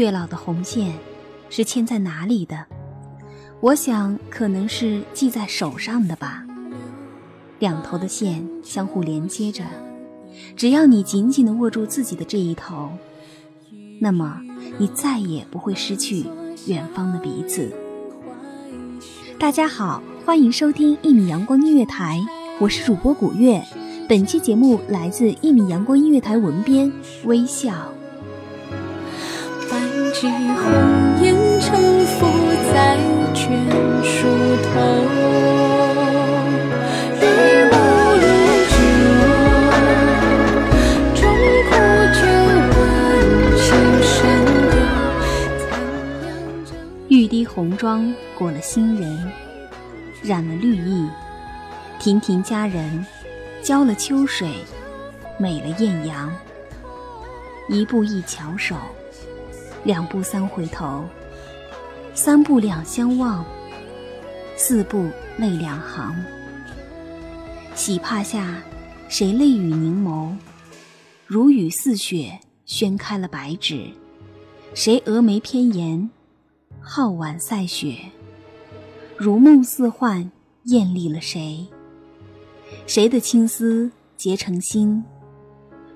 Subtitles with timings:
[0.00, 0.94] 月老的红线
[1.50, 2.64] 是牵在哪里的？
[3.60, 6.42] 我想可能是系在手上的吧。
[7.58, 9.62] 两头的线相互连接着，
[10.56, 12.88] 只要你紧紧地握住自己的这一头，
[14.00, 14.40] 那么
[14.78, 16.24] 你再也不会失去
[16.66, 17.70] 远方的彼此。
[19.38, 22.18] 大家好，欢迎收听一米阳光音乐台，
[22.58, 23.62] 我是主播古月。
[24.08, 26.90] 本期节目来自一米阳光音乐台文编
[27.26, 27.92] 微笑。
[30.20, 32.26] 几红颜沉浮
[32.70, 32.98] 在
[33.32, 33.48] 眷
[34.04, 34.28] 属
[34.62, 34.70] 头，
[47.08, 49.32] 玉滴红妆裹了新人，
[50.22, 51.08] 染了绿意；
[51.98, 53.06] 亭亭佳人
[53.62, 54.50] 浇了秋水，
[55.38, 56.30] 美了艳阳。
[57.70, 58.76] 一步一翘首。
[59.84, 61.04] 两步三回头，
[62.14, 63.44] 三步两相望，
[64.56, 65.08] 四步
[65.38, 66.14] 泪两行。
[67.74, 68.62] 喜帕下，
[69.08, 70.32] 谁泪雨凝眸？
[71.26, 73.88] 如雨似雪，宣开了白纸。
[74.74, 76.10] 谁蛾眉偏颜？
[76.84, 77.96] 皓腕赛雪。
[79.16, 80.30] 如梦似幻，
[80.64, 81.66] 艳丽了谁？
[82.86, 85.02] 谁的青丝结成心，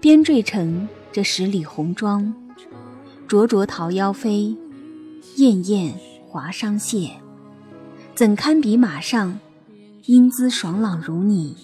[0.00, 2.34] 编缀成这十里红妆？
[3.30, 4.56] 灼灼桃夭飞，
[5.36, 5.94] 艳艳
[6.26, 7.12] 华裳谢。
[8.12, 9.38] 怎堪比马上，
[10.06, 11.54] 英姿爽朗如你？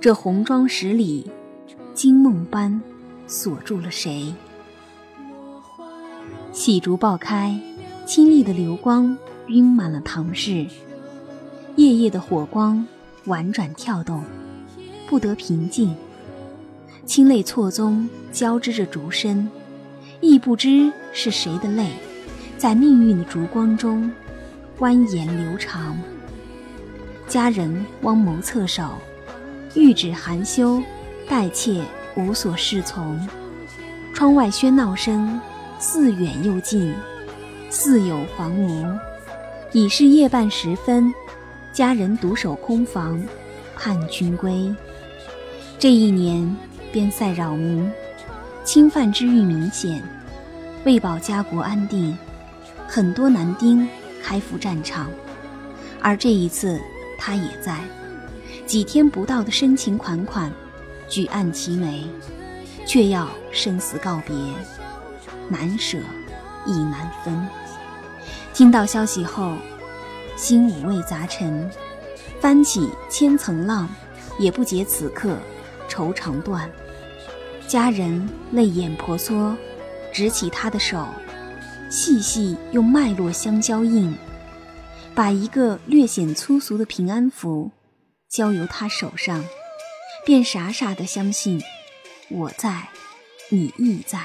[0.00, 1.28] 这红妆十里，
[1.92, 2.80] 惊梦般
[3.26, 4.32] 锁住了谁？
[6.52, 7.60] 细竹爆开，
[8.06, 9.18] 清丽的流光
[9.48, 10.68] 晕满了堂室。
[11.74, 12.86] 夜夜的火光
[13.24, 14.22] 婉转跳动，
[15.08, 15.92] 不得平静。
[17.04, 19.50] 清泪错综，交织着竹身。
[20.20, 21.90] 亦不知是谁的泪，
[22.56, 24.10] 在命运的烛光中
[24.78, 25.98] 蜿蜒流长。
[27.28, 28.98] 佳人汪眸侧首，
[29.74, 30.82] 玉指含羞，
[31.28, 31.82] 待妾
[32.16, 33.28] 无所适从。
[34.14, 35.38] 窗外喧闹声
[35.78, 36.94] 似远又近，
[37.68, 38.86] 似有黄无。
[39.72, 41.12] 已是夜半时分，
[41.72, 43.22] 佳人独守空房，
[43.74, 44.74] 盼君归。
[45.78, 46.56] 这一年
[46.90, 47.90] 边塞扰民。
[48.66, 50.02] 侵犯之欲明显，
[50.84, 52.18] 为保家国安定，
[52.88, 53.88] 很多男丁
[54.20, 55.08] 开赴战场，
[56.02, 56.80] 而这一次
[57.16, 57.78] 他也在。
[58.66, 60.52] 几天不到的深情款款，
[61.08, 62.04] 举案齐眉，
[62.84, 64.34] 却要生死告别，
[65.48, 65.96] 难舍
[66.66, 67.48] 亦难分。
[68.52, 69.54] 听到消息后，
[70.34, 71.70] 心五味杂陈，
[72.40, 73.88] 翻起千层浪，
[74.40, 75.38] 也不解此刻
[75.86, 76.68] 愁肠断。
[77.68, 79.56] 佳人泪眼婆娑，
[80.12, 81.04] 执起他的手，
[81.90, 84.16] 细细用脉络相交印，
[85.16, 87.72] 把一个略显粗俗的平安符
[88.28, 89.44] 交由他手上，
[90.24, 91.60] 便傻傻的相信
[92.30, 92.88] 我在，
[93.50, 94.20] 你亦在。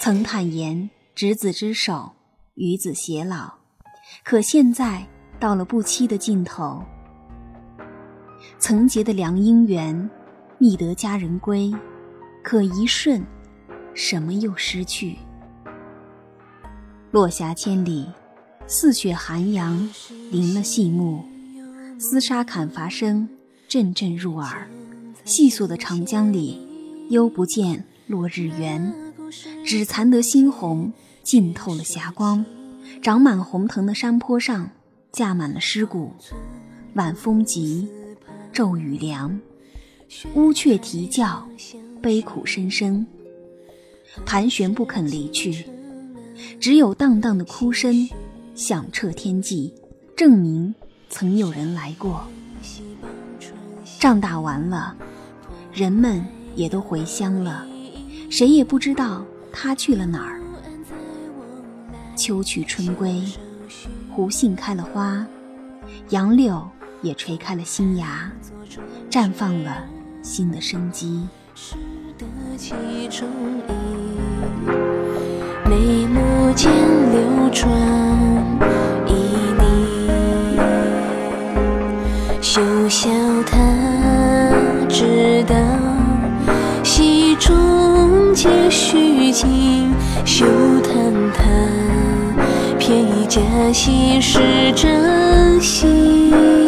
[0.00, 2.12] 曾坦言执子之手，
[2.54, 3.54] 与子偕老，
[4.22, 5.04] 可现在
[5.40, 6.80] 到了不期的尽头，
[8.60, 10.08] 曾结的良姻缘，
[10.58, 11.72] 觅得佳人归，
[12.44, 13.24] 可一瞬，
[13.94, 15.16] 什么又失去？
[17.10, 18.06] 落霞千里，
[18.66, 19.88] 似雪寒阳，
[20.30, 21.24] 临了细幕，
[21.98, 23.26] 厮杀砍伐声
[23.66, 24.68] 阵阵入耳。
[25.24, 26.60] 细锁的长江里，
[27.08, 28.94] 悠不见落日圆，
[29.64, 30.92] 只残得猩红
[31.22, 32.44] 浸透了霞光。
[33.00, 34.68] 长满红藤的山坡上，
[35.10, 36.12] 架满了尸骨。
[36.92, 37.88] 晚风急，
[38.52, 39.40] 骤雨凉，
[40.34, 41.48] 乌鹊啼叫，
[42.04, 43.06] 悲苦声声，
[44.26, 45.64] 盘旋不肯离去。
[46.60, 48.06] 只有荡荡的哭声，
[48.54, 49.72] 响彻天际，
[50.14, 50.74] 证明
[51.08, 52.26] 曾有人来过。
[53.98, 54.94] 仗打完了，
[55.72, 56.22] 人们
[56.54, 57.66] 也都回乡了，
[58.28, 60.42] 谁也不知道他去了哪儿。
[62.14, 63.24] 秋去春归，
[64.10, 65.26] 湖杏开了花，
[66.10, 66.68] 杨柳
[67.00, 68.30] 也垂开了新芽，
[69.10, 69.88] 绽放了
[70.22, 71.26] 新的生机。
[72.56, 72.72] 其
[73.10, 73.28] 中
[73.68, 73.72] 一
[75.68, 76.70] 眉目间
[77.10, 77.68] 流转
[79.06, 79.12] 旖
[82.38, 83.10] 旎，休笑
[83.44, 83.58] 他
[84.88, 85.56] 知道
[86.84, 89.92] 戏中皆虚情，
[90.24, 90.46] 休
[90.82, 91.42] 叹他
[92.78, 93.40] 偏以假
[93.72, 94.38] 戏是
[94.76, 96.63] 真心。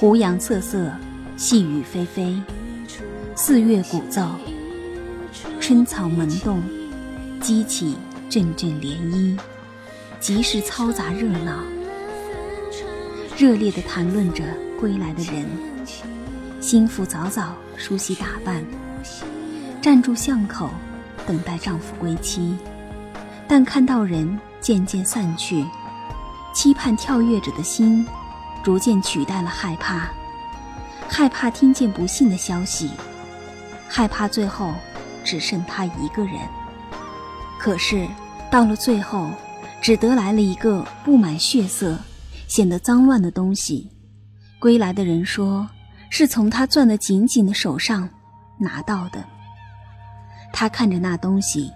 [0.00, 0.90] 湖阳瑟瑟，
[1.36, 2.42] 细雨霏霏，
[3.36, 4.30] 四月鼓奏，
[5.60, 6.62] 春草萌动，
[7.42, 7.98] 激起
[8.30, 9.38] 阵阵涟漪，
[10.18, 11.62] 集市嘈杂热闹。
[13.36, 14.42] 热烈地谈论着
[14.80, 15.44] 归来的人，
[16.62, 18.64] 心腹早早梳洗打扮，
[19.82, 20.70] 站住巷口
[21.26, 22.56] 等待丈夫归期，
[23.46, 25.62] 但看到人渐渐散去，
[26.54, 28.02] 期盼跳跃着的心。
[28.62, 30.10] 逐渐取代了害怕，
[31.08, 32.90] 害怕听见不幸的消息，
[33.88, 34.74] 害怕最后
[35.24, 36.34] 只剩他一个人。
[37.58, 38.06] 可是
[38.50, 39.30] 到了最后，
[39.80, 41.98] 只得来了一个布满血色、
[42.48, 43.90] 显得脏乱的东西。
[44.58, 45.68] 归来的人说，
[46.10, 48.08] 是从他攥得紧紧的手上
[48.58, 49.24] 拿到的。
[50.52, 51.72] 他看着那东西，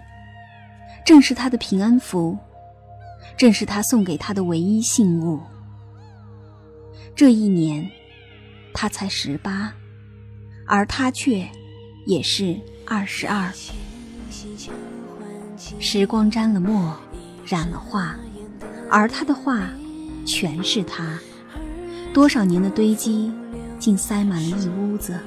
[1.03, 2.37] 正是他的平安符，
[3.35, 5.39] 正是他送给他的唯一信物。
[7.15, 7.89] 这一年，
[8.73, 9.73] 他才十八，
[10.65, 11.47] 而他却
[12.05, 13.49] 也是二十二。
[15.79, 16.93] 时光沾了墨，
[17.45, 18.17] 染了画，
[18.91, 19.69] 而他的画
[20.25, 21.17] 全是他。
[22.13, 23.31] 多少年的堆积，
[23.79, 25.17] 竟塞满了一屋子。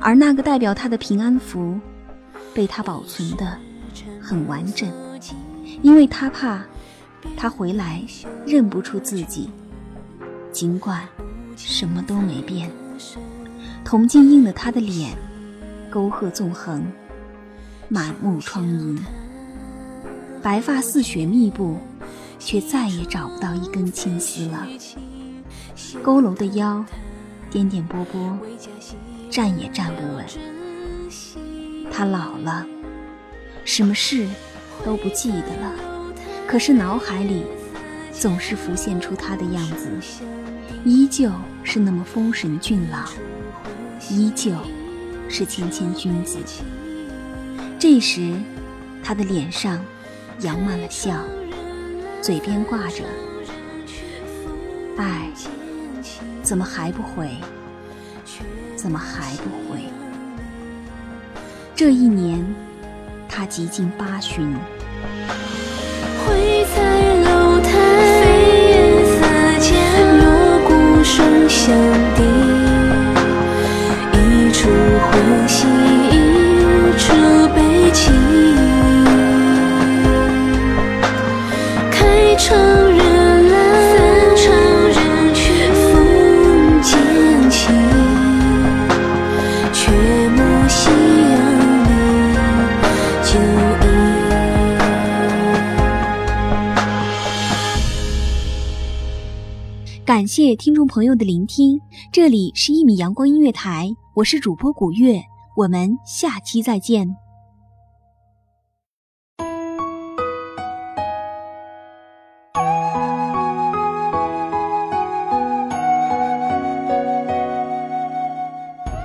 [0.00, 1.78] 而那个代表他的平安符，
[2.54, 3.58] 被他保存的
[4.22, 4.90] 很完整，
[5.82, 6.64] 因为他怕
[7.36, 8.02] 他回来
[8.46, 9.50] 认不出自己。
[10.54, 11.02] 尽管
[11.56, 12.70] 什么都没变，
[13.84, 15.10] 铜镜映了他的脸，
[15.90, 16.86] 沟壑纵横，
[17.88, 18.96] 满目疮痍，
[20.40, 21.76] 白发似雪密布，
[22.38, 24.64] 却再也找不到一根青丝了。
[26.04, 26.84] 佝偻的腰，
[27.50, 28.38] 颠颠簸簸，
[29.28, 30.24] 站也站不稳。
[31.90, 32.64] 他老了，
[33.64, 34.28] 什么事
[34.84, 35.72] 都不记得了，
[36.46, 37.42] 可是脑海里
[38.18, 39.88] 总是浮现出他的样子。
[40.84, 41.30] 依旧
[41.62, 43.08] 是那么丰神俊朗，
[44.10, 44.52] 依旧
[45.28, 46.38] 是谦谦君子。
[47.78, 48.34] 这时，
[49.02, 49.78] 他的脸上
[50.40, 51.16] 扬满了笑，
[52.22, 53.04] 嘴边挂着
[54.96, 55.30] “爱”，
[56.42, 57.30] 怎么还不回？
[58.76, 59.80] 怎么还不回？
[61.74, 62.44] 这一年，
[63.28, 64.54] 他极尽八旬。
[75.14, 75.64] 处欢喜，
[76.10, 76.12] 一
[76.98, 77.06] 处
[77.54, 77.58] 悲
[77.92, 78.10] 戚。
[81.88, 82.98] 开场人
[83.48, 83.54] 来，
[83.92, 83.94] 散
[84.36, 84.44] 场
[84.88, 84.98] 人
[85.32, 86.90] 去，风渐
[87.48, 87.70] 起，
[89.72, 89.92] 却
[90.30, 90.90] 莫夕
[91.30, 91.34] 阳
[91.84, 91.90] 里
[93.22, 93.38] 酒
[93.82, 93.86] 意。
[100.04, 101.80] 感谢听众朋友的聆听，
[102.10, 105.20] 这里是一米阳光音乐台，我是主播古月，
[105.56, 107.16] 我们下期再见。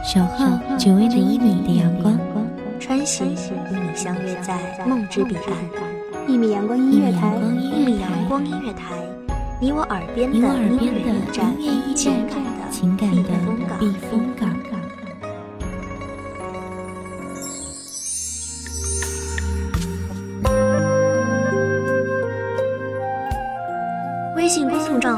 [0.04, 0.46] 小号
[0.78, 2.16] 只为那一米的阳光，
[2.80, 6.28] 穿行与你相约在梦之彼岸。
[6.28, 8.94] 一米阳光音乐台，一米阳光音乐台，
[9.60, 10.46] 你我耳边的音乐
[11.60, 12.14] 驿站，
[12.70, 13.24] 情感的
[13.80, 14.39] 避风港。